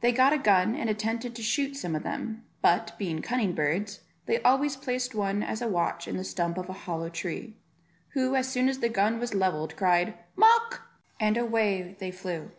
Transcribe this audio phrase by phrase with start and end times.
[0.00, 4.00] They got a gun and attempted to shoot some of them; but, being cunning birds,
[4.24, 7.58] they always placed one as a watch in the stump of a hollow tree;
[8.14, 10.86] who, as soon as the gun was levelled cried "Mawk,"
[11.20, 12.52] and away they flew.